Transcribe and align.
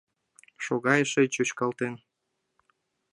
Шога 0.63 0.93
эше 1.03 1.23
чӱчкалтен 1.33 1.93